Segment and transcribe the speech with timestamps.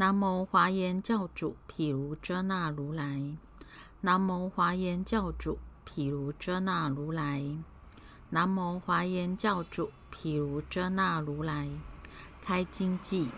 [0.00, 3.20] 南无华严教主毗卢遮那如来。
[4.00, 7.42] 南无华严教主毗卢遮那如来。
[8.30, 11.68] 南无华严教主毗卢遮那如来。
[12.40, 13.28] 开经记：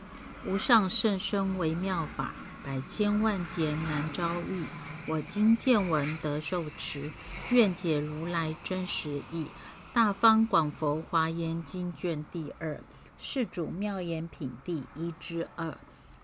[0.45, 4.67] 无上甚深微妙法，百千万劫难遭遇。
[5.09, 7.11] 我今见闻得受持，
[7.49, 9.47] 愿解如来真实义。
[9.95, 12.83] 大方广佛华严经卷第二，
[13.17, 15.75] 世主妙言品第一之二。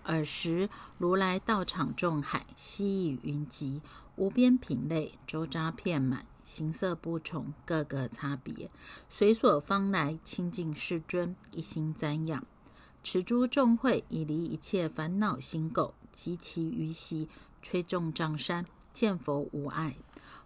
[0.07, 3.81] 尔时，如来道场众海，悉以云集，
[4.15, 8.71] 无边品类，周匝遍满，形色不重，各个差别。
[9.09, 12.45] 随所方来，清净世尊，一心瞻仰。
[13.03, 17.27] 持诸众会，以离一切烦恼心垢，及其余习，
[17.61, 19.97] 吹众障山，见佛无碍。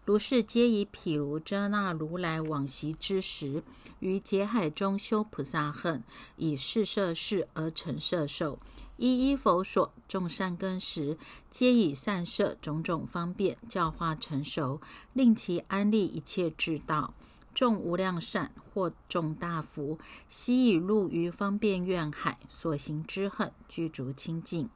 [0.03, 3.63] 如是皆以毗卢遮那如来往昔之时，
[3.99, 6.03] 于劫海中修菩萨恨，
[6.37, 8.59] 以是摄事而成摄受。
[9.01, 11.17] 一一佛所种善根时，
[11.49, 14.79] 皆以善摄种种方便教化成熟，
[15.13, 17.15] 令其安立一切智道，
[17.51, 19.97] 种无量善，或种大福。
[20.29, 24.69] 悉以入于方便愿海，所行之恨具足清净。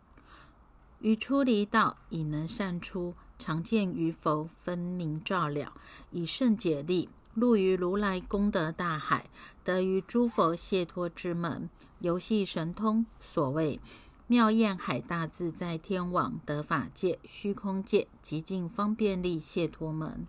[1.01, 3.13] 于出离道，已能善出。
[3.37, 5.71] 常见于佛分明照了，
[6.09, 9.29] 以圣解力入于如来功德大海，
[9.63, 13.05] 得于诸佛解脱之门，游戏神通。
[13.19, 13.79] 所谓
[14.27, 20.25] 妙焰海大自在天王得法界、虚空界极尽方便力解脱门，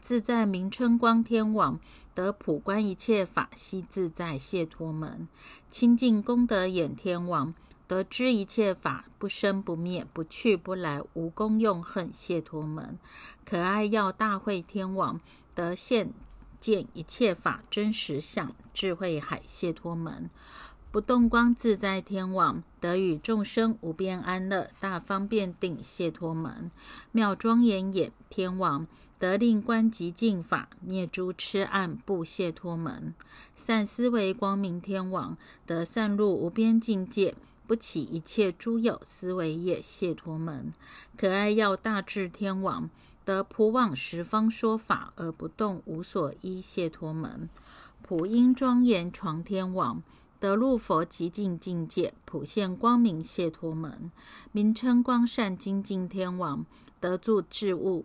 [0.00, 1.78] 自在名称光天王
[2.12, 5.28] 得普观一切法悉自在解脱门，
[5.70, 7.54] 清净功德眼天王。
[7.88, 12.98] 得知一切法不生不灭，不去不来，无功用恨解脱门。
[13.44, 15.20] 可爱要大会天王
[15.54, 16.12] 得现
[16.58, 20.28] 见一切法真实相，智慧海解脱门。
[20.96, 26.70] 不动光自在天王得与众生无边安乐大方便定解脱门。
[27.12, 28.86] 妙庄严眼天王
[29.18, 33.12] 得令观极净法灭诸痴暗不解脱门。
[33.54, 37.34] 善思维光明天王得散入无边境界。
[37.66, 40.72] 不起一切诸有思维业解脱门，
[41.18, 42.88] 可爱要大智天王
[43.22, 47.50] 得普往十方说法而不动无所依解脱门，
[48.00, 50.02] 普音庄严床天王
[50.38, 54.10] 得入佛极净境界普现光明解脱门，
[54.52, 56.64] 名称光善精进天王
[57.00, 58.04] 得住自物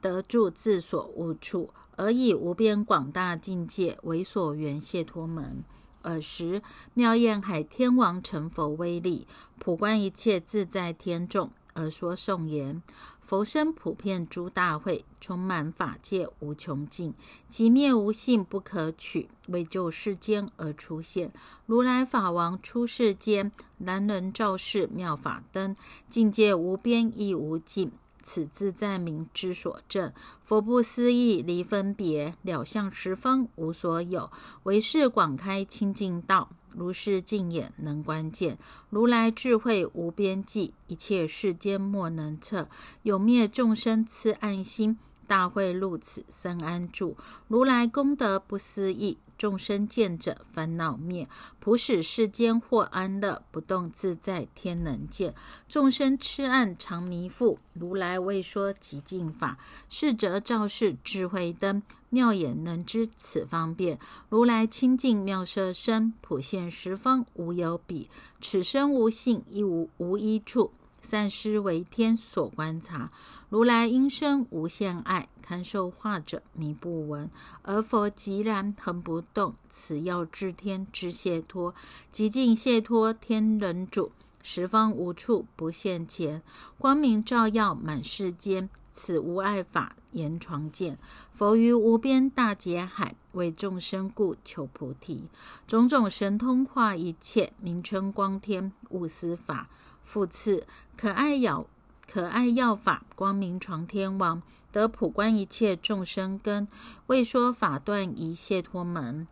[0.00, 5.64] 得住自所悟处而以无边广大境界为所缘解脱门。
[6.02, 6.62] 尔时，
[6.94, 9.26] 妙焰海天王成佛威力，
[9.58, 12.80] 普观一切自在天众，而说颂言：
[13.28, 17.12] 佛身普遍诸大会，充满法界无穷尽，
[17.46, 21.30] 即灭无性不可取，为救世间而出现。
[21.66, 25.76] 如来法王出世间，难能照世妙法灯，
[26.08, 27.92] 境界无边亦无尽。
[28.28, 30.12] 此自在名之所证，
[30.42, 34.30] 佛不思议离分别，了相十方无所有，
[34.64, 38.58] 唯是广开清净道，如是净眼能观见，
[38.90, 42.68] 如来智慧无边际，一切世间莫能测，
[43.02, 47.16] 有灭众生痴暗心，大会入此生安住，
[47.46, 49.18] 如来功德不思议。
[49.36, 51.28] 众生见者烦恼灭，
[51.60, 55.32] 普使世间获安乐，不动自在天能见。
[55.68, 59.56] 众生痴暗常迷覆，如来未说极净法，
[59.88, 61.80] 是则照世智慧灯，
[62.10, 64.00] 妙眼能知此方便。
[64.28, 68.10] 如来清净妙色身，普现十方无有比。
[68.40, 70.72] 此身无性，亦无无一处。
[71.00, 73.10] 善施为天所观察，
[73.48, 77.30] 如来因生无限爱，堪受化者迷不闻，
[77.62, 79.54] 而佛寂然恒不动。
[79.70, 81.74] 此要知天之解脱，
[82.12, 86.42] 极尽解脱天人主，十方无处不现前，
[86.78, 88.68] 光明照耀满世间。
[88.92, 90.98] 此无碍法言传见，
[91.32, 95.28] 佛于无边大劫海，为众生故求菩提，
[95.68, 99.68] 种种神通化一切，名称光天悟思法。
[100.08, 100.66] 复次，
[100.96, 101.66] 可爱药
[102.10, 106.66] 可爱药法光明床天王得普观一切众生根，
[107.08, 109.28] 为说法断一切脱门。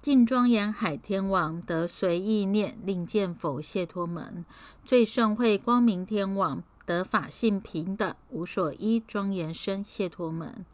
[0.00, 4.44] 净庄严海天王得随意念令见否解脱门。
[4.84, 10.64] 最盛会光明天王得法性平等无所依庄严身解脱门。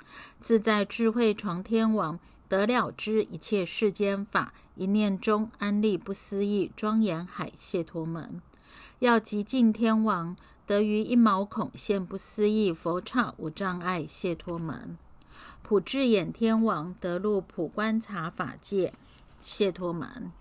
[0.41, 8.41] 自在智慧床天王得了知一切世间法，一念中安立不思议庄严海解脱门。
[9.01, 10.37] 要极尽天王
[10.67, 14.99] 得于一毛孔现不思议佛刹无障碍解脱门，
[15.63, 18.93] 普智眼天王得入普观察法界
[19.41, 20.33] 解脱门，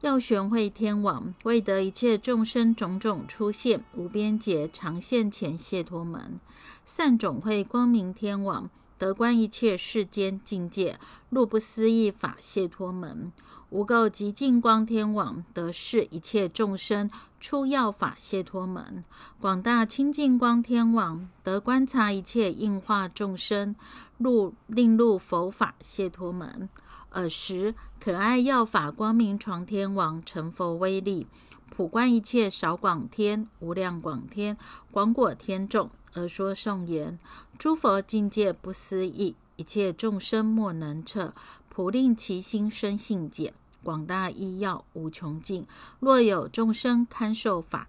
[0.00, 6.40] 要玄慧天王，为得一切众生种种出现无边劫常现前谢脱门；
[6.84, 13.30] 善种会光明天王，得观一切世间境界入不思议法谢脱门；
[13.70, 17.10] 无垢极净光天王，得视一切众生
[17.46, 19.04] 出要法解脱门；
[19.40, 23.76] 广大清净光天王，得观察一切应化众生
[24.18, 26.68] 入令入佛法解脱门。
[27.10, 31.28] 尔时，可爱药法光明床天王成佛威力，
[31.70, 34.58] 普观一切少广天、无量广天、
[34.90, 37.16] 广果天众，而说颂言：
[37.56, 41.32] 诸佛境界不思议，一切众生莫能测。
[41.68, 43.52] 普令其心生信解，
[43.86, 45.64] 广大医药无穷尽。
[46.00, 47.86] 若有众生堪受法，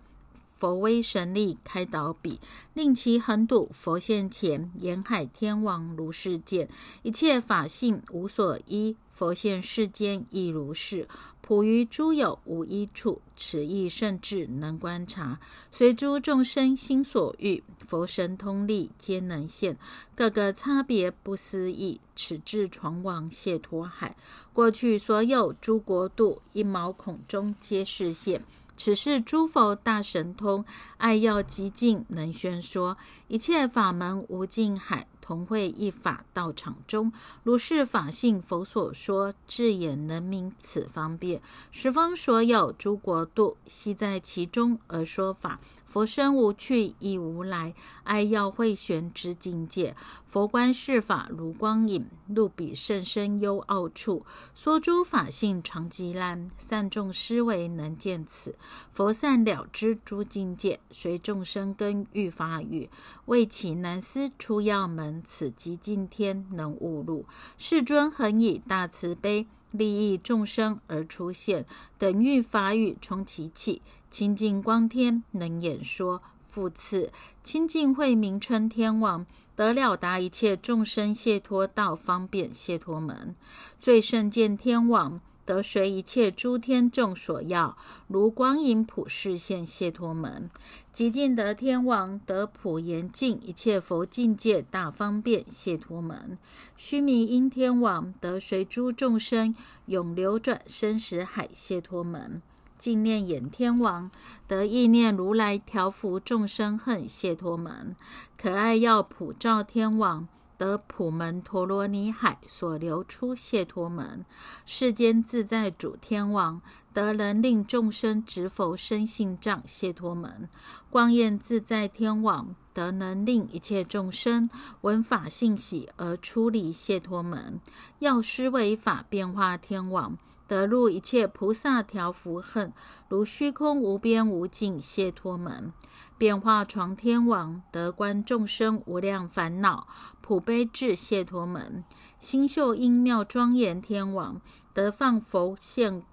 [0.55, 2.39] 佛威神力开导彼，
[2.75, 6.69] 令其横睹佛现前，沿海天王如是见，
[7.01, 8.95] 一切法性无所依。
[9.17, 11.07] 佛现世间亦如是，
[11.41, 15.39] 普于诸有无一处，此意甚至能观察，
[15.71, 19.75] 随诸众生心所欲，佛神通力皆能现，
[20.13, 21.99] 各个差别不思议。
[22.15, 24.15] 此至传往解脱海，
[24.53, 28.43] 过去所有诸国度，一毛孔中皆是现。
[28.75, 30.63] 此是诸佛大神通，
[30.97, 32.95] 爱要极尽，能宣说
[33.27, 35.07] 一切法门无尽海。
[35.27, 37.11] 同会一法道场中，
[37.43, 41.41] 如是法性，佛所说，智眼能明此方便。
[41.69, 45.59] 十方所有诸国度，悉在其中而说法。
[45.87, 47.73] 佛身无去亦无来，
[48.03, 49.95] 爱要会玄之境界。
[50.25, 58.55] 佛观世法如光影，入彼甚深幽奥处，说诸法性常极烂，善众思维能见此。
[58.91, 62.89] 佛善了知诸境界，随众生根欲法语，
[63.25, 65.23] 为其难思出要门。
[65.25, 67.25] 此即今天能悟入。
[67.57, 71.65] 世尊恒以大慈悲，利益众生而出现，
[71.97, 73.81] 等欲法语充其气。
[74.09, 77.11] 清净光天能演说，复次
[77.43, 79.25] 清净慧明称天王，
[79.55, 83.35] 得了达一切众生解脱道方便解脱门。
[83.79, 87.77] 最胜见天王，得随一切诸天众所要，
[88.07, 90.49] 如光影普示现解脱门。
[90.91, 96.37] 极尽得天王，得普严净一切佛境界大方便解脱门。
[96.75, 99.55] 须弥因天王，得随诸众生
[99.85, 102.41] 永流转生死海解脱门。
[102.77, 104.09] 净念眼天王
[104.47, 107.95] 得意念如来调伏众生恨谢脱门，
[108.37, 110.27] 可爱要普照天王
[110.57, 114.25] 得普门陀罗尼海所流出谢脱门，
[114.65, 116.61] 世间自在主天王
[116.93, 120.49] 得能令众生执佛生信障谢脱门，
[120.89, 124.49] 光焰自在天王得能令一切众生
[124.81, 127.59] 闻法信喜而出离谢脱门，
[127.99, 130.17] 药师为法变化天王。
[130.47, 132.71] 得入一切菩萨调伏恨，
[133.09, 135.73] 如虚空无边无尽解脱门，
[136.17, 139.87] 变化床天王得观众生无量烦恼，
[140.21, 141.83] 普悲智解脱门，
[142.19, 144.41] 星宿音妙庄严天王
[144.73, 146.03] 得放佛现，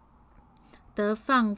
[0.94, 1.56] 得放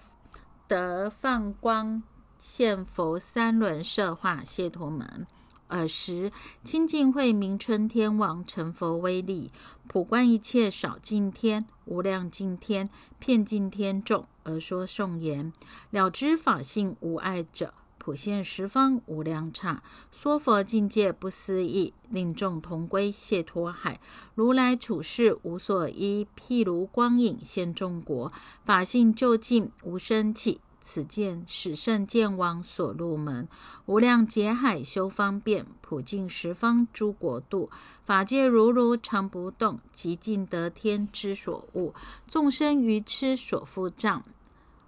[0.68, 2.02] 得放光
[2.38, 5.26] 现佛三轮摄化解脱门。
[5.68, 6.30] 尔时，
[6.64, 9.50] 清净慧明春天王成佛威力，
[9.88, 15.52] 普观一切少尽天、无量尽天、遍尽天众，而说颂言：
[15.90, 19.82] 了知法性无碍者，普现十方无量刹，
[20.12, 24.00] 说佛境界不思议，令众同归解脱海。
[24.34, 28.32] 如来处世无所依，譬如光影现众国，
[28.64, 30.60] 法性究竟无生起。
[30.88, 33.48] 此见始圣见王所入门，
[33.86, 37.68] 无量劫海修方便，普尽十方诸国度，
[38.04, 41.92] 法界如如常不动，极尽得天之所悟，
[42.28, 44.22] 众生愚痴所覆障，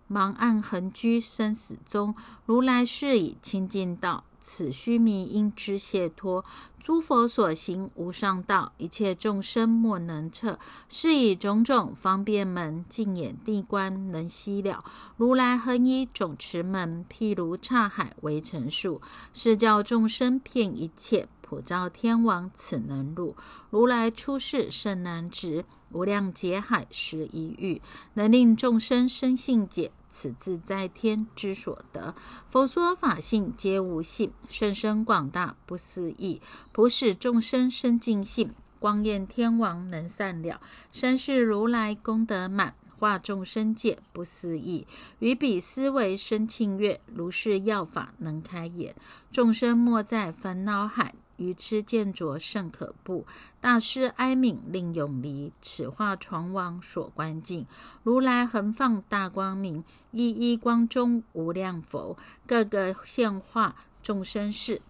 [0.09, 2.15] 盲暗恒居生死中，
[2.47, 4.23] 如来是以清净道。
[4.41, 6.45] 此须弥因知解脱，
[6.81, 10.59] 诸佛所行无上道，一切众生莫能测。
[10.89, 14.85] 是以种种方便门，净眼地观能悉了。
[15.17, 19.01] 如来恒以种持门，譬如刹海为成数，
[19.33, 23.37] 是教众生遍一切，普照天王此能入。
[23.71, 27.83] 如来出世甚难值，无量劫海十一遇，
[28.15, 29.91] 能令众生生信解。
[30.11, 32.15] 此自在天之所得，
[32.51, 36.41] 佛说法性皆无性，甚深广大不思议，
[36.73, 38.55] 普使众生生净性。
[38.81, 40.61] 光焰天王能善了，
[40.93, 44.87] 三世如来功德满，化众生界不思议，
[45.19, 48.95] 于彼思维生庆悦，如是药法能开眼，
[49.33, 51.15] 众生莫在烦恼海。
[51.39, 53.27] 愚痴见浊甚可怖。
[53.61, 57.67] 大师哀悯令永离，此化传王所观境。
[58.03, 62.17] 如来横放大光明，一一光中无量佛，
[62.47, 64.83] 各个现化众生事。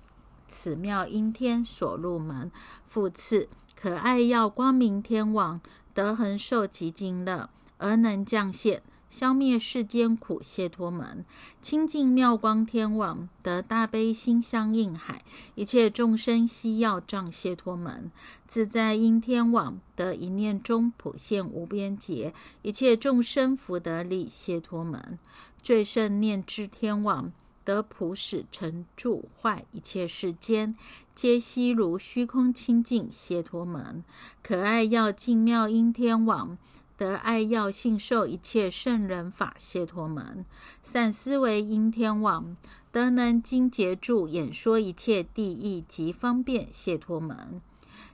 [0.49, 2.51] 此妙因天所入门。
[2.87, 5.61] 复次，可爱耀光明天王，
[5.95, 8.83] 得恒受极尽乐，而能降现。
[9.11, 11.25] 消灭世间苦，谢脱门；
[11.63, 15.25] 清净妙光天王得大悲心相应海，
[15.55, 18.11] 一切众生悉要障谢脱门；
[18.47, 25.19] 自在因天王得一念中普现无边劫，一切众生福得力谢脱门；
[25.63, 27.33] 最胜念知天王
[27.65, 30.77] 得普使成住坏一切世间，
[31.15, 34.05] 皆悉如虚空清净谢脱门；
[34.43, 36.59] 可爱要净妙因天王。
[36.99, 40.45] 得爱要信受一切圣人法谢脱门，
[40.83, 42.57] 散思维因天网
[42.91, 47.63] 得能精结住演说一切地义及方便谢脱门，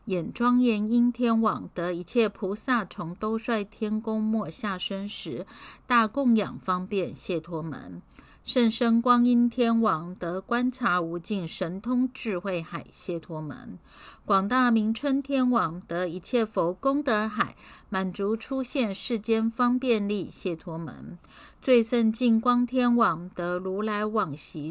[0.05, 5.47] 演庄严因天网得一切菩萨从兜率天宫末下生时
[5.87, 8.03] 大供养方便谢脱门。
[8.45, 13.79] 圣生光阴天王得观察无尽神通智慧海谢脱门，
[14.27, 17.57] 广大明春天王得一切佛功德海
[17.89, 21.19] 满足出现世间方便力谢脱门，
[21.63, 24.71] 最胜净光天王得如来往昔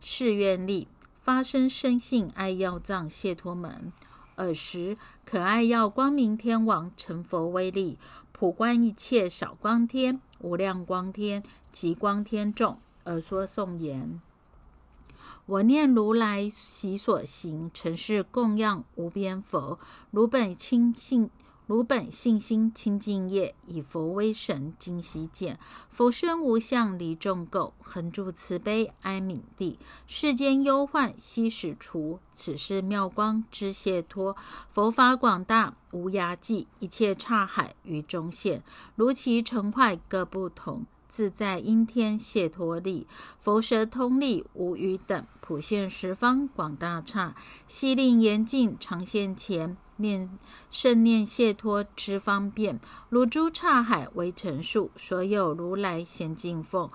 [0.00, 0.86] 誓愿力
[1.20, 3.92] 发生生性爱要藏谢脱门，
[4.36, 7.98] 尔时可爱要光明天王成佛威力
[8.30, 11.42] 普观一切少光天无量光天
[11.72, 12.78] 极光天众。
[13.04, 14.20] 而说颂言：
[15.46, 19.78] 我念如来习所行，曾是供养无边佛。
[20.10, 21.30] 如本清信，
[21.66, 25.58] 如本信心清净业，以佛威神今悉见。
[25.90, 29.78] 佛身无相离众垢，恒住慈悲哀悯地。
[30.06, 34.36] 世间忧患悉使除，此是妙光之解脱。
[34.70, 38.62] 佛法广大无涯际，一切刹海于中现，
[38.94, 40.84] 如其成坏各不同。
[41.12, 43.06] 自在阴天谢陀力，
[43.38, 47.34] 佛舌通利无余等，普现十方广大刹，
[47.66, 50.38] 悉令严禁常现前，念
[50.70, 56.88] 圣念谢脱之方便，如诸刹海为成数，所有如来贤敬奉。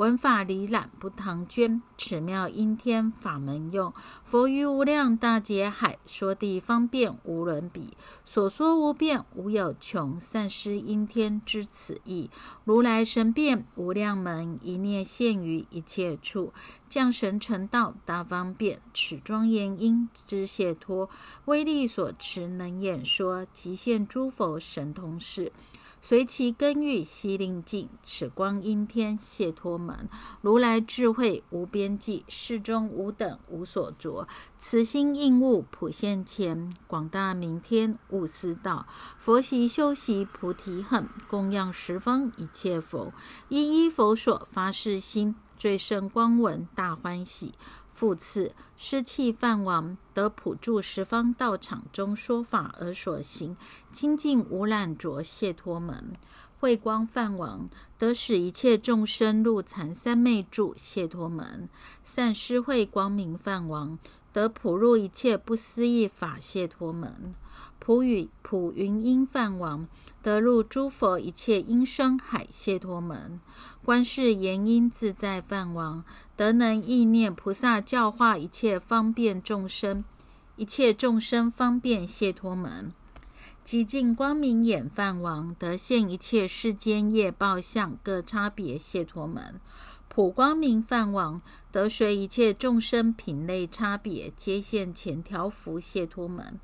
[0.00, 3.92] 文法离览不唐捐，此妙因天法门用。
[4.24, 7.92] 佛于无量大劫海，说地方便无伦比，
[8.24, 10.18] 所说无变无有穷。
[10.18, 12.30] 善施因天知此意，
[12.64, 16.54] 如来神变无量门，一念现于一切处，
[16.88, 18.80] 降神成道大方便。
[18.94, 21.10] 此庄严因知解脱，
[21.44, 25.52] 威力所持能演说，极现诸佛神通事。
[26.02, 30.08] 随其根欲悉令尽，此光阴天谢脱门，
[30.40, 34.26] 如来智慧无边际，世中无等无所着，
[34.58, 38.86] 此心应物普现前，广大明天悟思道，
[39.18, 43.12] 佛习修习菩提恨，供养十方一切佛，
[43.48, 47.52] 一一佛所发誓心，最胜光文大欢喜。
[48.00, 53.54] 复次，湿气梵王得普住十方道场中说法而所行
[53.92, 56.14] 清净无染浊谢脱门；
[56.58, 61.68] 慧光梵王得使一切众生入禅三昧住谢脱门；
[62.02, 63.98] 善施慧光明梵王
[64.32, 67.34] 得普入一切不思议法谢脱门；
[67.80, 69.88] 普语普云音梵王
[70.22, 73.40] 得入诸佛一切音声海解脱门；
[73.82, 76.04] 观世言音自在梵王。
[76.36, 80.04] 得能意念菩萨教化一切方便众生，
[80.56, 82.92] 一切众生方便解脱门，
[83.64, 89.60] 极尽光明眼梵王得现一切世间业报相各差别解脱门，
[90.08, 96.60] 普光明梵王得随一切众生品类差别皆现前条幅解脱门。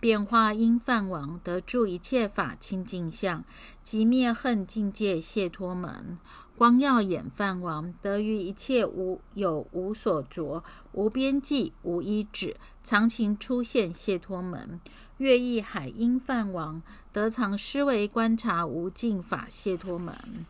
[0.00, 3.42] 变化因梵王得住一切法清净相，
[3.82, 6.18] 即灭恨境界解脱门；
[6.56, 14.78] 光耀眼梵王得于一切无有无所着，无边际无依止，常情出现解脱门；
[15.16, 16.82] 月意海因梵王
[17.12, 20.44] 得常思维观察无尽法解脱门。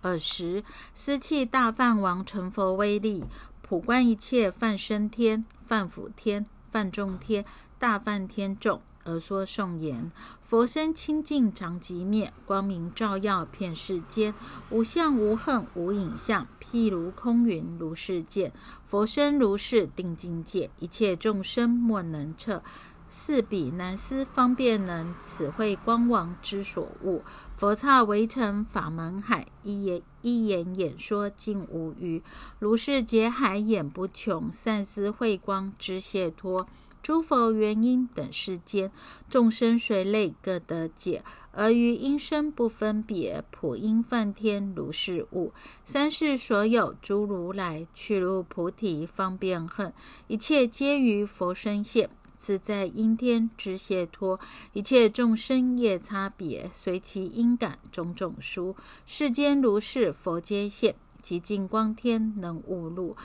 [0.00, 3.24] 尔时，思气大梵王成佛威力，
[3.62, 7.44] 普观一切梵身天、梵辅天、梵众天。
[7.82, 10.12] 大梵天众而说颂言：
[10.44, 14.32] 佛身清净常即灭，光明照耀遍世间，
[14.70, 18.52] 无相无恨无影像，譬如空云如是见。
[18.86, 22.62] 佛身如是定境界，一切众生莫能测。
[23.08, 27.24] 四比南斯方便能，此会光王之所悟。
[27.56, 32.22] 佛刹围城法门海，一言一言演说尽无余。
[32.60, 36.68] 如是劫海眼不穷，善思慧光之解脱。
[37.02, 38.92] 诸佛原因等世间，
[39.28, 45.52] 众生随类各得解，而于因身不分别，普因梵天如是悟。
[45.84, 49.92] 三世所有诸如来，去入菩提方便恨，
[50.28, 52.08] 一切皆于佛身现。
[52.38, 54.38] 自在因天之解脱，
[54.72, 58.74] 一切众生业差别，随其因感种种殊。
[59.06, 63.16] 世间如是佛皆现，极尽光天能悟入，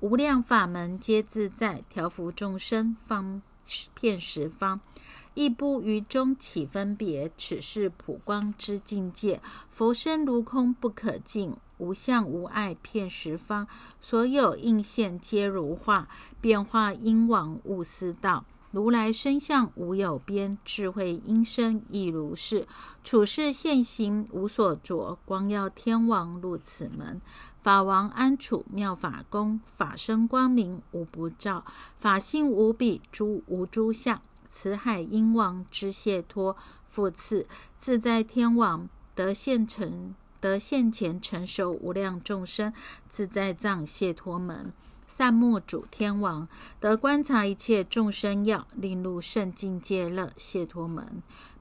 [0.00, 3.40] 无量法门皆自在，调伏众生方
[3.94, 4.78] 片十方，
[5.32, 7.32] 亦不于中起分别。
[7.38, 13.66] 此是普光之境界，佛身如空不可尽，无相无碍遍十方，
[13.98, 16.08] 所有应现皆如化，
[16.42, 18.44] 变化因往勿思道。
[18.72, 22.66] 如来身相无有边，智慧因生亦如是。
[23.02, 27.22] 处世现行无所着，光耀天王入此门。
[27.66, 31.64] 法王安处妙法宫，法身光明无不照，
[31.98, 34.22] 法性无比诸无诸相。
[34.48, 36.56] 此海因王之解脱。
[36.88, 42.72] 复次，自在天王得现成得现前成熟无量众生
[43.08, 44.72] 自在藏解脱门。
[45.08, 51.04] 善目主天王得观察一切众生要，令入圣境界乐解脱门；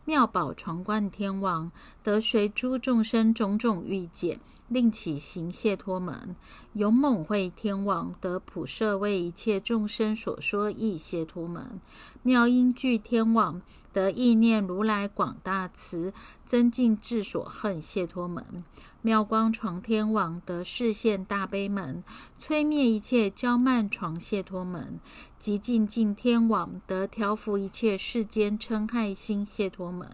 [0.06, 1.72] 妙宝床冠天王
[2.04, 6.36] 得随诸众生种种欲解，令起行谢脱门；
[6.74, 11.80] 勇猛慧天王得普摄为一切众生所说意解脱门；
[12.22, 13.60] 妙音具天王
[13.92, 16.14] 得意念如来广大慈，
[16.46, 18.64] 增进智所恨谢脱门。
[19.06, 22.04] 妙光床天王得视现大悲门，
[22.42, 25.00] 摧灭一切骄慢床解脱门；
[25.38, 30.08] 极尽尽天王得调伏一切世间嗔害心解脱门；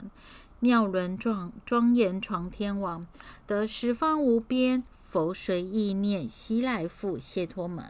[0.60, 3.08] 妙轮状庄严床天王
[3.48, 7.86] 得十方无边佛随意念悉来复解脱门；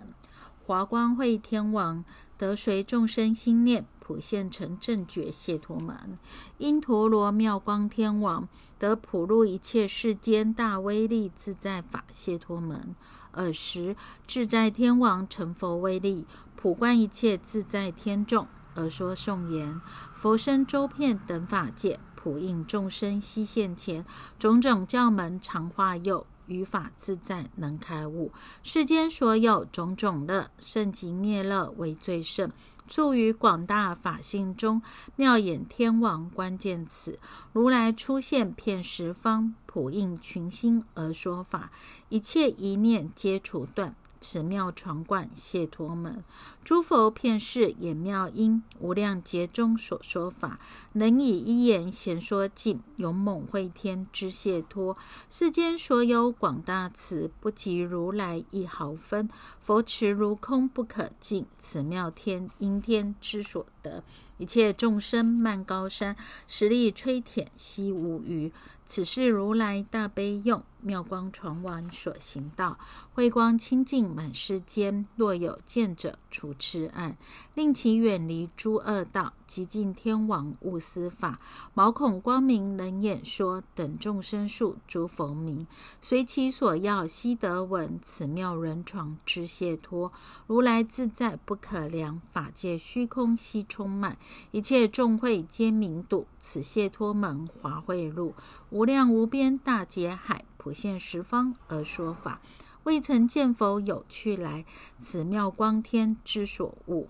[0.67, 2.05] 华光会天王
[2.37, 3.87] 得随众生心念。
[4.11, 6.19] 普现成正觉解脱门，
[6.57, 8.45] 因陀罗妙光天王
[8.77, 12.93] 得普入一切世间大威力自在法解脱门。
[13.31, 13.95] 尔时
[14.27, 16.25] 自在天王成佛威力，
[16.57, 18.45] 普观一切自在天众，
[18.75, 19.79] 而说颂言：
[20.13, 24.05] 佛身周遍等法界，普应众生悉现前，
[24.37, 26.27] 种种教门常化佑。
[26.47, 28.29] 于法自在能开悟，
[28.61, 32.51] 世间所有种种乐，圣极灭乐为最胜。
[32.91, 34.81] 住于广大法性中，
[35.15, 37.17] 妙眼天王关键词，
[37.53, 41.71] 如来出现遍十方，普应群星而说法，
[42.09, 43.95] 一切一念皆除断。
[44.21, 46.23] 此妙传冠谢脱门，
[46.63, 50.59] 诸佛遍世演妙音，无量劫中所说法，
[50.93, 52.79] 能以一言闲说尽。
[52.97, 54.95] 勇猛会天之谢脱，
[55.27, 59.27] 世间所有广大慈，不及如来一毫分。
[59.59, 64.03] 佛持如空不可尽，此妙天因天之所得。
[64.37, 66.15] 一切众生漫高山，
[66.47, 68.51] 实力摧舔悉无余。
[68.85, 72.77] 此是如来大悲用妙光传王所行道，
[73.13, 75.05] 慧光清净满世间。
[75.15, 77.15] 若有见者，除痴暗，
[77.53, 81.37] 令其远离诸恶道，极尽天王悟思法。
[81.73, 85.67] 毛孔光明能演说，等众生数诸佛名，
[85.99, 87.99] 随其所要悉得闻。
[88.01, 90.13] 此妙人床之解脱，
[90.47, 94.17] 如来自在不可量，法界虚空悉充满。
[94.51, 98.33] 一切众会皆明睹，此解脱门华会路，
[98.69, 102.39] 无量无边大劫海，普现十方而说法。
[102.83, 104.65] 未曾见否有去来，
[104.97, 107.09] 此妙光天之所悟。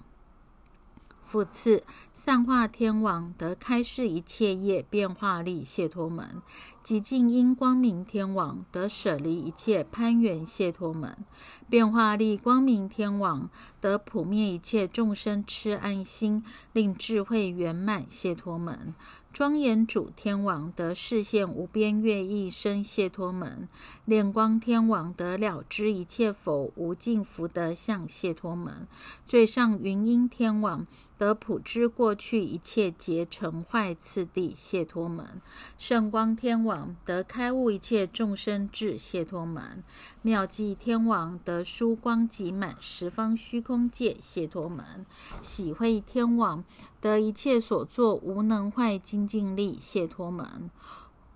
[1.25, 6.41] 复次，散化天王得开示一切业变化力解脱门；
[6.83, 11.13] 极净因光明天王得舍离一切攀缘解脱门；
[11.69, 16.43] 变化力光明天王得普灭一切众生痴安心，
[16.73, 18.93] 令智慧圆满解脱门。
[19.33, 23.69] 庄严主天王得视现无边月意生解脱门，
[24.03, 28.85] 炼光天王得了知一切佛无尽福德相解脱门，
[29.25, 30.85] 最上云音天王
[31.17, 35.39] 得普知过去一切结成坏次第谢脱门，
[35.77, 39.83] 圣光天王得开悟一切众生智谢脱门，
[40.23, 45.05] 妙计天王得殊光极满十方虚空界谢脱门，
[45.43, 46.63] 喜会天王
[46.99, 50.71] 得一切所作无能坏精进力谢脱门，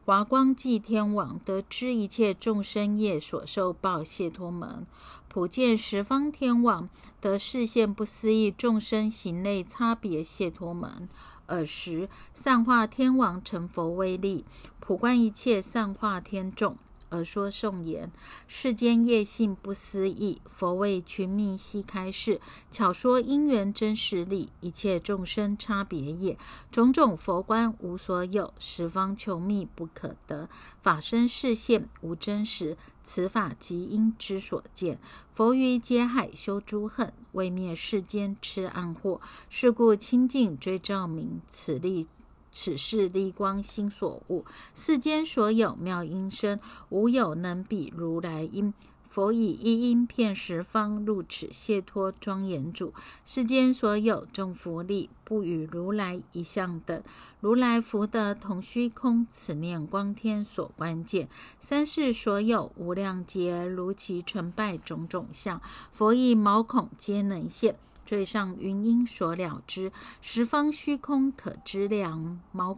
[0.04, 4.88] 华光济天王得知一切众生业所受报，谢脱门。
[5.36, 6.88] 普见十方天王
[7.20, 11.10] 得视现不思议众生行类差别，谢脱门。
[11.48, 14.46] 尔时善化天王成佛威力，
[14.80, 16.78] 普观一切善化天众。
[17.10, 18.12] 而说颂言：
[18.48, 22.42] 世间业性不思议，佛为群迷悉开示，
[22.72, 26.38] 巧说因缘真实理，一切众生差别也，
[26.72, 30.50] 种种佛观无所有，十方求觅不可得，
[30.82, 35.00] 法身视现无真实，此法即因之所见。
[35.34, 42.08] 佛于劫海修诸恨，为灭世间痴暗惑，是故清净追照明，此力。
[42.56, 48.74] 此是利光心所悟，世间所有妙音声，无有能比如来音。
[49.10, 52.94] 佛以一音骗十方，入此解脱庄严主。
[53.26, 57.04] 世间所有众福利，不与如来一相等。
[57.42, 61.28] 如来福德同虚空，此念光天所关键。
[61.60, 67.78] 三世所有无量劫，如其成败种种相，佛以毛孔皆能现。
[68.06, 69.92] 坠上云音所了之，
[70.22, 72.78] 十方虚空可知量，毛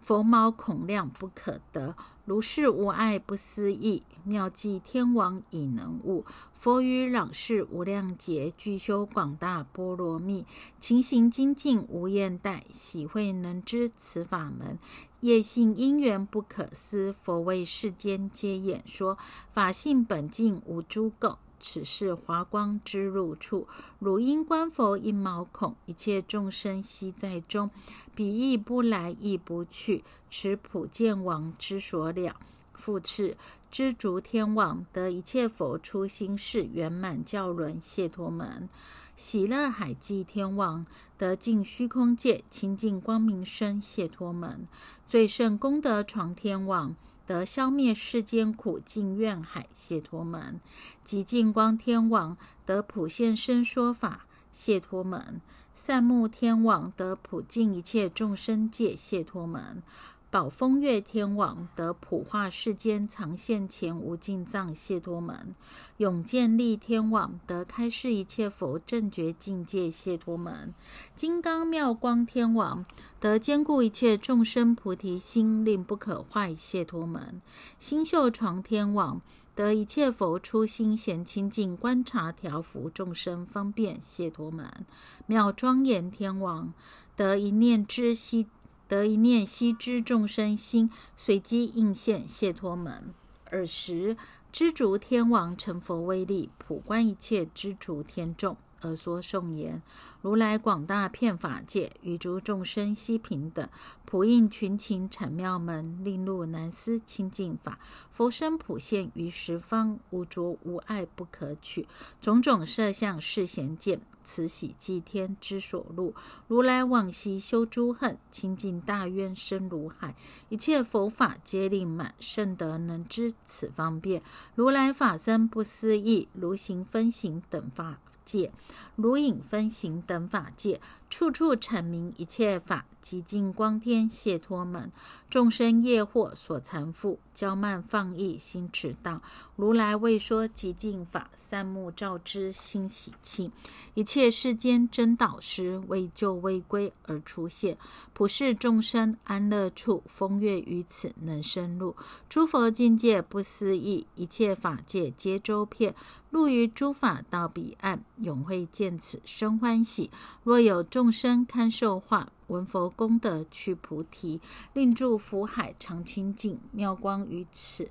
[0.00, 1.94] 佛毛孔量不可得。
[2.24, 6.24] 如是无碍不思议，妙计天王已能悟。
[6.58, 10.46] 佛于朗世无量劫，具修广大波罗蜜，
[10.80, 14.78] 勤行精进无厌怠，喜会能知此法门。
[15.20, 19.18] 业性因缘不可思，佛为世间皆演说，
[19.52, 21.36] 法性本净无诸垢。
[21.60, 23.66] 此是华光之入处，
[23.98, 27.70] 汝因观佛一毛孔，一切众生悉在中，
[28.14, 32.36] 彼亦不来亦不去，此普见王之所了。
[32.74, 33.36] 复次，
[33.70, 38.68] 知足天王得一切佛出心事圆满教轮谢陀门，
[39.16, 44.68] 喜乐海寂天王得尽虚空界清净光明身谢陀门，
[45.08, 46.94] 最胜功德床天王。
[47.28, 50.58] 得消灭世间苦尽怨海谢脱门，
[51.04, 55.42] 极净光天王得普现身说法谢脱门，
[55.74, 59.82] 善目天王得普尽一切众生界谢脱门。
[60.30, 65.54] 宝风月天王得普化世间常现前无尽藏谢脱门，
[65.96, 70.74] 永建立天王得开示一切佛正觉境界谢脱门，
[71.14, 72.84] 金刚妙光天王
[73.20, 77.42] 得兼顾一切众生菩提心令不可坏谢脱门，
[77.80, 79.20] 星宿床天王
[79.54, 84.86] 得一切佛初心显清净观察调伏众生方便谢脱门，
[85.26, 86.72] 妙庄严天王
[87.16, 88.46] 得一念知悉。
[88.86, 93.12] 得一念悉知众生心，随机应现谢脱门。
[93.50, 94.16] 尔时
[94.50, 99.82] 知足天王成佛威力，普观一切知足天众，而说颂言：
[100.22, 103.68] 如来广大遍法界，与诸众生悉平等。
[104.04, 107.78] 普应群情阐妙门，令入难思清净法。
[108.10, 111.86] 佛身普现于十方，无着无碍不可取。
[112.20, 114.00] 种种色相是贤见。
[114.24, 116.14] 慈喜祭天之所入，
[116.48, 120.14] 如来往昔修诸恨，清净大愿深如海，
[120.50, 124.22] 一切佛法皆令满，圣德能知此方便。
[124.54, 128.52] 如来法身不思议，如行分行等法界，
[128.96, 130.80] 如影分形等法界。
[131.10, 134.92] 处处阐明一切法，极尽光天谢脱门。
[135.30, 139.20] 众生业惑所缠缚，骄慢放逸心迟道。
[139.56, 143.50] 如来未说极尽法，三目照之心喜庆。
[143.94, 147.76] 一切世间真导师，为救为归而出现。
[148.12, 151.96] 普世众生安乐处，风月于此能深入。
[152.28, 155.94] 诸佛境界不思议，一切法界皆周遍。
[156.30, 160.10] 入于诸法到彼岸，永会见此生欢喜。
[160.44, 164.40] 若有众众生堪受化，闻佛功德去菩提，
[164.72, 167.88] 令住福海常清净，妙光于此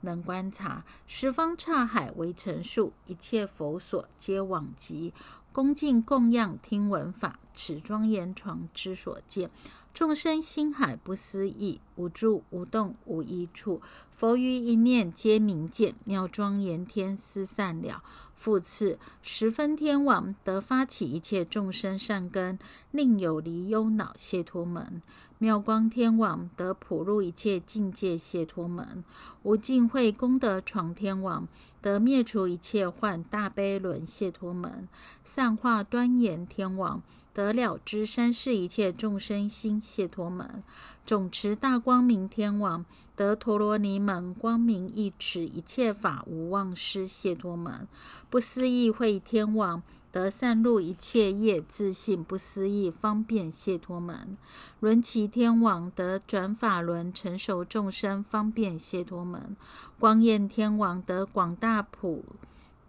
[0.00, 0.82] 能观察。
[1.06, 5.12] 十方刹海为成数，一切佛所皆往集，
[5.52, 9.50] 恭敬供养听闻法，此庄严床之所见。
[9.92, 13.82] 众生心海不思议，无住无动无一处。
[14.10, 18.02] 佛于一念皆明见，妙庄严天思善了。
[18.38, 22.56] 复次，十分天王得发起一切众生善根，
[22.92, 25.02] 令有离忧恼解脱门；
[25.38, 29.04] 妙光天王得普入一切境界解脱门；
[29.44, 31.46] 无尽慧功德闯天王
[31.80, 34.88] 得灭除一切患大悲轮解脱门；
[35.22, 37.00] 散化端严天王
[37.32, 40.62] 得了知三世一切众生心解脱门；
[41.06, 42.84] 总持大光明天王。
[43.14, 47.88] 得陀罗尼门光明一持，一切法无妄失解脱门；
[48.30, 54.36] 不思议会天王得散入一切业，自信不思议方便谢脱门；
[54.80, 59.56] 轮齐天王得转法轮，成熟众生方便谢脱门；
[59.98, 62.24] 光焰天王得广大普。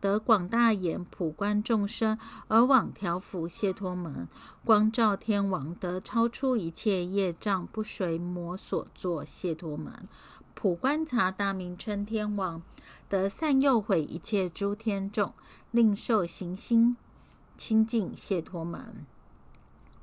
[0.01, 4.29] 得广大眼普观众生而往调伏谢脱门，
[4.63, 10.07] 光照天王得超出一切业障不随魔所作谢脱门，
[10.53, 12.61] 普观察大名称天王
[13.09, 15.33] 得善诱毁一切诸天众，
[15.71, 16.95] 令受行心
[17.59, 19.05] 清净谢脱门。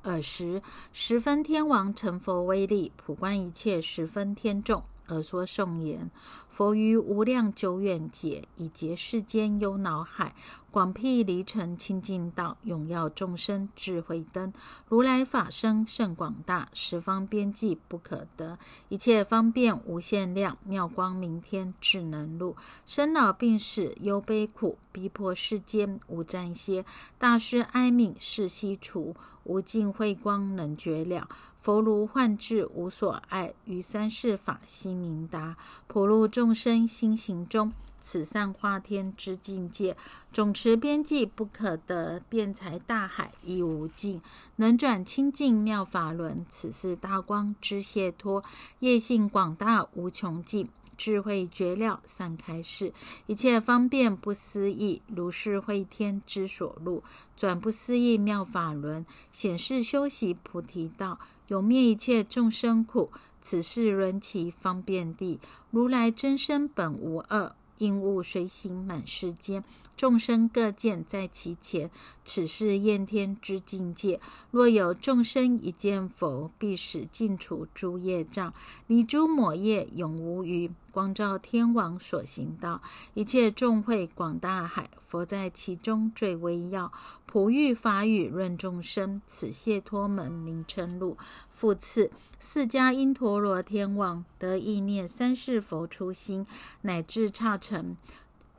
[0.03, 0.61] 尔时
[0.93, 4.83] 十分天王成佛威力，普观一切十分天众。
[5.07, 6.09] 而说颂言：
[6.49, 10.35] 佛于无量久远劫，以结世间忧恼海，
[10.69, 14.53] 广辟离尘清净道，永耀众生智慧灯。
[14.87, 22.55] 如来法身甚广大，十方边际不可得，一切方便无限量，妙光明天智能路。
[22.85, 26.85] 生老病死忧悲苦，逼迫世间无暂歇。
[27.17, 31.27] 大师哀悯是悉除，无尽慧光能觉了。
[31.67, 39.97] 佛如幻智无所爱，于三世法心明达，普入众生心行中，此善化天之境界，
[40.31, 44.21] 总持边际不可得，辩才大海亦无尽，
[44.55, 48.41] 能转清净妙法轮，此是大光之解脱，
[48.79, 50.69] 业性广大无穷尽。
[50.97, 52.91] 智慧绝了，散开示，
[53.27, 57.03] 一切方便不思议，如是慧天之所入，
[57.37, 63.11] 转不思议妙法轮，显示修习菩提道，永灭一切众生苦。
[63.39, 65.39] 此是轮其方便地，
[65.71, 67.55] 如来真身本无二。
[67.77, 69.63] 应物随行满世间，
[69.95, 71.89] 众生各见在其前。
[72.23, 74.19] 此是焰天之境界。
[74.51, 78.53] 若有众生一见佛，必使尽除诸业障，
[78.87, 80.71] 离诸魔业，永无余。
[80.91, 82.81] 光照天王所行道，
[83.13, 86.91] 一切众会广大海，佛在其中最微要。
[87.27, 91.15] 普欲法语论众生，此谢脱门名称路。
[91.57, 96.45] 复次，四迦因陀罗天王得意念三世佛初心，
[96.81, 97.97] 乃至刹尘，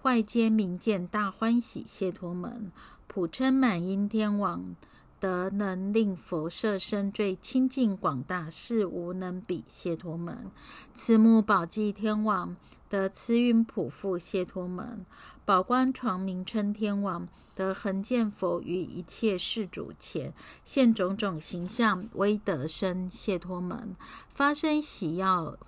[0.02, 1.84] 坏皆明见大欢喜。
[1.86, 2.72] 谢陀门
[3.06, 4.74] 普称满因天王
[5.20, 9.64] 得能令佛舍身最清净广大，是无能比。
[9.68, 10.50] 谢脱门
[10.94, 12.56] 慈母宝济天王
[12.88, 15.04] 得慈云普覆谢脱门
[15.44, 17.28] 宝光床名称天王。
[17.54, 23.96] 得恒见佛于一切世主前现种种形象，威德身谢脱门
[24.32, 25.58] 发生喜要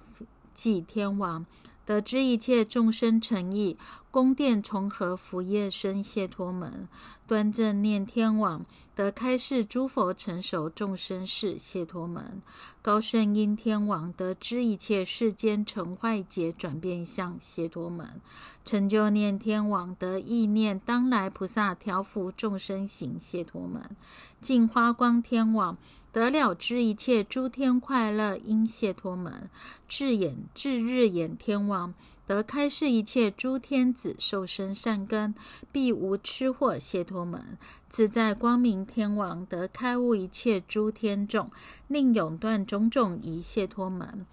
[0.55, 1.45] 祭天王，
[1.85, 3.77] 得知一切众生诚意，
[4.11, 6.88] 宫殿从何福业生谢脱门
[7.27, 8.64] 端正念天王。
[8.92, 12.42] 得开示诸佛成熟众生事谢脱门，
[12.83, 18.20] 高圣因天王得知一切世间成坏劫转变相谢脱门，
[18.62, 23.96] 成就念天王得意念当来菩萨调伏众生行谢脱门，
[24.42, 25.79] 净花光天王
[26.12, 29.49] 得了知一切诸天快乐因谢脱门，
[29.88, 31.94] 智眼智日眼天王。
[32.31, 35.35] 得开示一切诸天子受生善根，
[35.73, 41.51] 必无吃货谢脱门；自在光明天王得开悟一切诸天众，
[41.88, 44.25] 令永断种种疑谢脱门。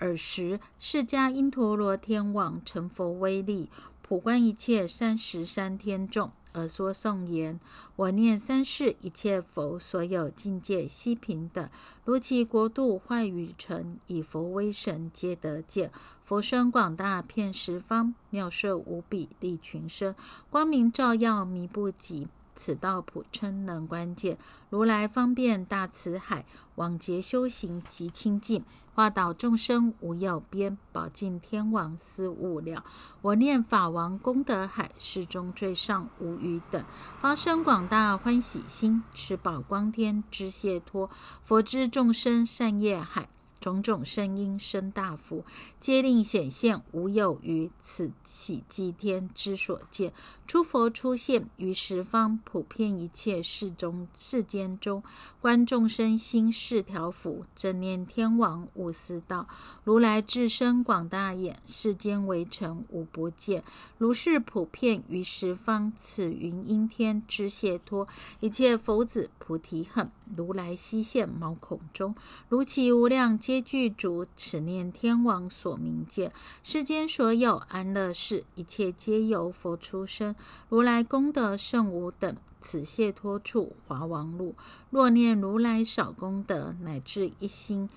[0.00, 3.70] 尔时释迦因陀罗天王成佛威力，
[4.02, 6.30] 普观一切三十三天众。
[6.56, 7.60] 而说颂言：
[7.96, 11.68] 我念三世一切佛所有境界悉平等，
[12.02, 15.92] 如其国度坏与成，以佛威神皆得见。
[16.24, 20.14] 佛身广大遍十方，妙色无比利群生，
[20.48, 22.26] 光明照耀弥不及。
[22.56, 24.38] 此道普称能关键，
[24.70, 28.64] 如来方便大慈海，往劫修行极清净，
[28.94, 32.82] 化导众生无有边，保尽天王思物了。
[33.20, 36.82] 我念法王功德海，世中最上无余等，
[37.20, 41.10] 发生广大欢喜心，持宝光天知解脱，
[41.44, 43.28] 佛知众生善业海。
[43.66, 45.44] 种种声音生大福，
[45.80, 47.68] 皆令显现无有余。
[47.80, 50.12] 此起祭天之所见，
[50.46, 55.02] 诸佛出现于十方，普遍一切世中世间中，
[55.40, 59.48] 观众生心是调伏，正念天王无私道。
[59.82, 63.64] 如来智身广大眼，世间围城无不见。
[63.98, 68.06] 如是普遍于十方，此云阴天之解脱，
[68.38, 72.14] 一切佛子菩提恨，如来悉现毛孔中，
[72.48, 73.55] 如其无量皆。
[73.60, 80.34] 具足此念天王所明见，世间所有安乐事，一切皆由佛出生。
[80.68, 84.54] 如来功德甚无等，此谢脱处华王路。
[84.90, 87.88] 若念如来少功德，乃至一心，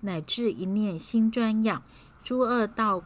[0.00, 1.82] 乃至一念心专养，
[2.22, 3.02] 诸恶道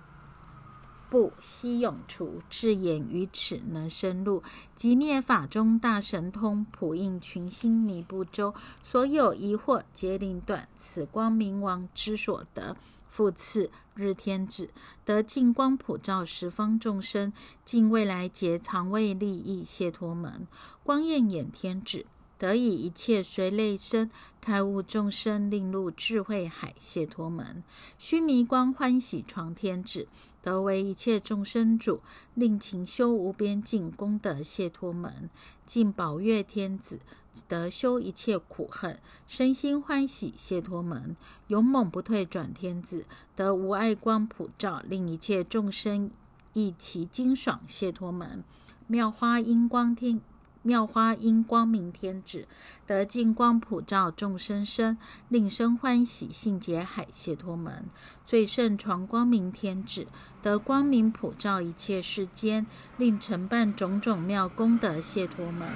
[1.10, 4.42] 不息永除，智眼于此能深入，
[4.76, 12.76] 即灭法中大神通，普应群星弥不周，所有疑惑皆令断，此光明王之所得。
[13.10, 14.70] 复次，日天子
[15.04, 17.32] 得净光普照十方众生，
[17.64, 20.46] 尽未来劫常为利益谢脱门。
[20.84, 22.06] 光焰眼天子
[22.40, 27.62] 得以一切随类生，开悟众生，令入智慧海谢脱门。
[27.98, 30.08] 须弥光欢喜床天子
[30.42, 32.00] 得为一切众生主，
[32.34, 35.28] 令勤修无边尽功德谢脱门。
[35.66, 36.98] 净宝月天子。
[37.46, 38.98] 得修一切苦恨，
[39.28, 46.10] 身心欢喜谢脱门，勇猛不退转天子，得无碍光普照，令一切众生
[46.54, 48.42] 一其精爽谢脱门，
[48.88, 50.20] 妙花音光天。
[50.62, 52.46] 妙花因光明天子
[52.86, 57.84] 得净光普照众生身，令生欢喜性解海谢脱门；
[58.26, 60.06] 最胜传光明天子
[60.42, 62.66] 得光明普照一切世间，
[62.98, 65.68] 令承办种种妙功德谢脱门；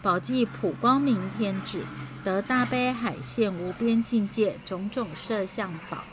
[0.00, 1.84] 宝济普光明天子
[2.24, 6.04] 得大悲海现无边境界种种摄像宝。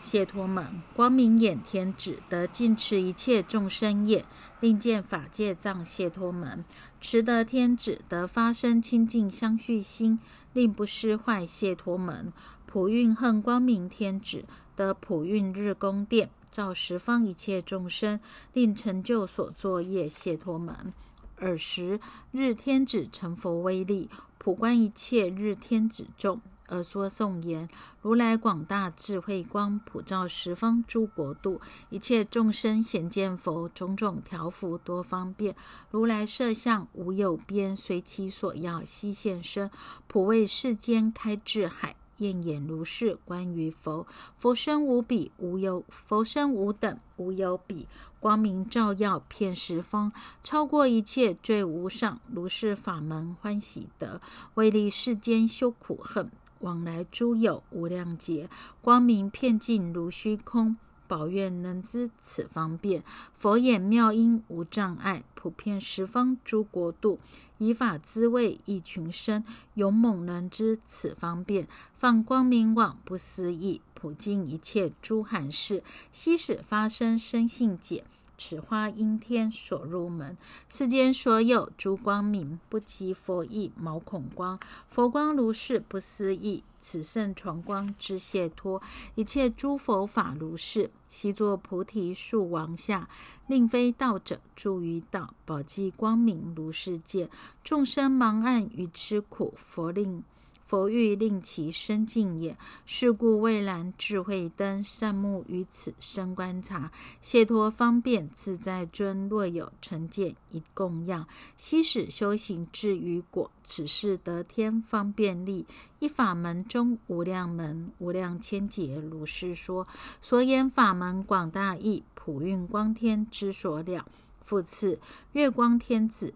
[0.00, 4.24] 谢脱门，光明眼天子得尽持一切众生业，
[4.60, 6.64] 令见法界藏谢脱门；
[7.00, 10.18] 持得天子得发生清净相续心，
[10.52, 12.32] 令不失坏谢脱门；
[12.66, 14.44] 普运恨光明天子
[14.76, 18.20] 得普运日宫殿，照十方一切众生，
[18.52, 20.92] 令成就所作业谢脱门。
[21.40, 22.00] 尔时
[22.32, 24.08] 日天子成佛威力，
[24.38, 26.40] 普观一切日天子众。
[26.68, 27.68] 而说颂言：
[28.00, 35.56] 如来广大智慧光，普照十方诸国度，一切众生显见佛种种调伏多方便。
[35.90, 39.70] 如来设相无有边，随其所要悉现身，
[40.06, 41.96] 普为世间开智海。
[42.18, 44.04] 焰眼如是观于佛，
[44.38, 47.86] 佛身无比无有，佛身无等无有比，
[48.18, 54.20] 光明照耀遍十方，超过一切最无上如是法门，欢喜得
[54.54, 56.28] 为利世间修苦恨。
[56.60, 58.48] 往来诸有无量劫，
[58.80, 60.76] 光明遍尽如虚空。
[61.06, 67.18] 宝愿能知此方便，佛眼妙音无障碍，普遍十方诸国度，
[67.56, 69.42] 以法滋味一群生。
[69.72, 71.66] 勇猛能知此方便，
[71.98, 78.04] 放光明网不思议，普尽一切诸寒事，悉使发生生性解。
[78.38, 84.58] 此花因天所入门，世间所有诸光明，不及佛意毛孔光。
[84.88, 88.80] 佛光如是不思议，此圣传光之解脱。
[89.16, 93.08] 一切诸佛法如是，悉作菩提树王下，
[93.48, 97.28] 令非道者住于道，宝济光明如是界。
[97.64, 100.22] 众生盲暗与吃苦，佛令。
[100.68, 102.54] 佛欲令其生净也，
[102.84, 109.30] 是故蔚然智慧灯善目于此生观察，解脱方便自在尊。
[109.30, 111.26] 若有成见一供养，
[111.56, 113.50] 悉使修行至于果。
[113.64, 115.64] 此事得天方便力，
[116.00, 119.88] 一法门中无量门，无量千劫如是说。
[120.20, 124.06] 所言法门广大义，普运光天之所了。
[124.42, 125.00] 复次，
[125.32, 126.34] 月光天子。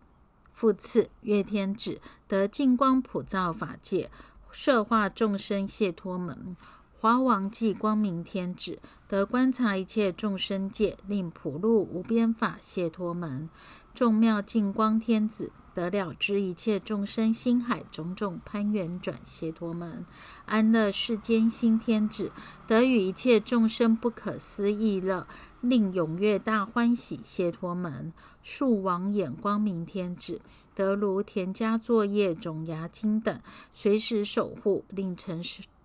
[0.62, 4.08] 复次，月天子得净光普照法界，
[4.52, 6.54] 摄化众生谢脱门；
[6.92, 13.48] 华王即光明天子得观察一切众生界，令普入无边法谢脱门；
[13.92, 20.04] 众妙净光天子得了知一切众生心海种种攀缘转谢脱门；
[20.46, 22.30] 安乐世间心天子
[22.68, 25.26] 得与一切众生不可思议乐。
[25.62, 30.40] 令踊跃大欢喜谢托门，树王眼光明天子
[30.74, 33.40] 得如田家作业种牙经等，
[33.72, 35.40] 随时守护，令成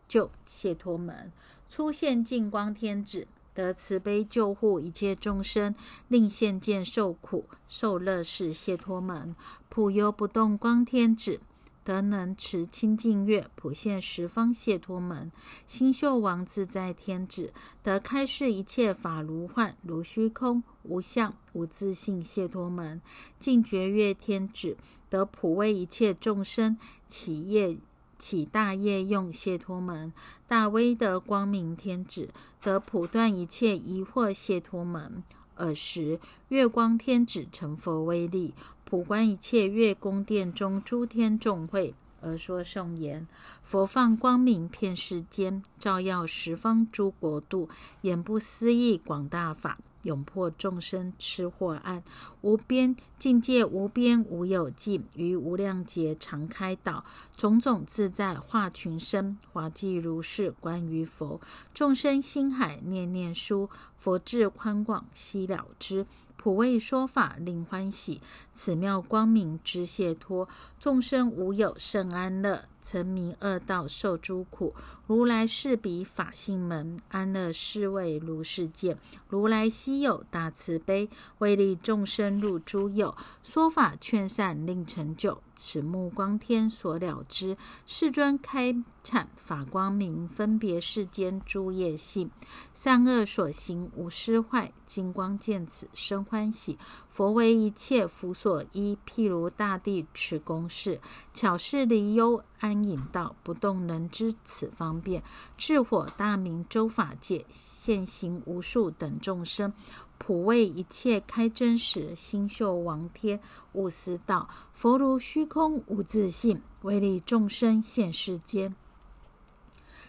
[0.08, 1.32] 就谢托门。
[1.70, 5.76] 出现净光天子得慈悲救护一切众生，
[6.08, 9.36] 令现见受苦受乐是谢托门。
[9.70, 11.40] 普游不动光天子。
[11.88, 15.32] 得能持清净月，普现十方解脱门；
[15.66, 23.00] 星宿王自在天子得开示一切法如幻如虚空无相无自性解脱门；
[23.40, 24.76] 净觉月天子
[25.10, 27.78] 得普为一切众生起业
[28.20, 30.12] 起大业用解脱门；
[30.46, 32.28] 大威德光明天子
[32.62, 35.24] 得普断一切疑惑解脱门。
[35.58, 38.54] 尔时月光天子成佛威力。
[38.90, 43.28] 普观一切月宫殿中诸天众会，而说颂言：
[43.64, 47.70] 佛放光明遍世间，照耀十方诸国度，
[48.02, 49.78] 言不思议广大法。
[50.04, 52.02] 永破众生痴惑暗，
[52.40, 57.04] 无边境界无边无有尽，于无量劫常开导，
[57.36, 61.42] 种种自在化群生，华记如是关于佛，
[61.74, 66.06] 众生心海念念书，佛智宽广悉了知。
[66.38, 68.22] 普为说法令欢喜，
[68.54, 70.48] 此妙光明知解脱，
[70.80, 74.76] 众生无有甚安乐，沉迷恶道受诸苦。
[75.08, 78.98] 如来是彼法性门，安乐是为如是见。
[79.30, 81.10] 如来稀有大慈悲，
[81.40, 85.42] 为利众生入诸有，说法劝善令成就。
[85.56, 87.58] 此目光天所了知，
[87.88, 92.30] 世尊开阐法光明，分别世间诸业性，
[92.74, 94.72] 善恶所行无失坏。
[94.86, 96.78] 金光见此生欢喜。
[97.10, 100.38] 佛为一切福所依，譬如大地持
[100.70, 101.00] 是，
[101.34, 105.24] 巧示离忧安隐道，不动能知此方便。
[105.58, 109.74] 智火大明周法界，现行无数等众生。
[110.18, 113.40] 普为一切开真实，星宿王天
[113.74, 114.50] 无私道。
[114.74, 118.76] 佛如虚空无自性，为利众生现世间。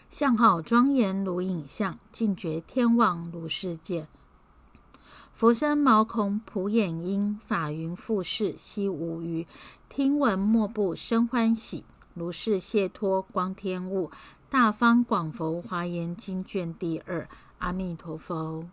[0.09, 4.07] 相好庄严如影像，尽觉天王如世界。
[5.39, 9.47] 佛身毛孔普眼音，法云复世悉无余。
[9.87, 14.11] 听闻莫不生欢喜，如是谢脱光天物。
[14.49, 17.25] 大方广佛华严经卷第二。
[17.59, 18.67] 阿弥陀佛。